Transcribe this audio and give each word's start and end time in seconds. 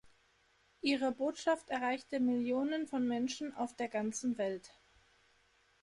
Ihre 0.81 1.11
Botschaft 1.11 1.69
erreichte 1.69 2.19
Millionen 2.19 2.87
von 2.87 3.07
Menschen 3.07 3.53
auf 3.55 3.75
der 3.75 3.87
ganzen 3.87 4.35
Welt. 4.39 4.71